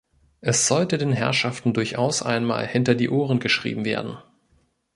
Es 0.39 0.65
sollte 0.67 0.97
den 0.97 1.13
Herrschaften 1.13 1.73
durchaus 1.73 2.23
einmal 2.23 2.65
hinter 2.65 2.95
die 2.95 3.11
Ohren 3.11 3.39
geschrieben 3.39 3.85
werden. 3.85 4.17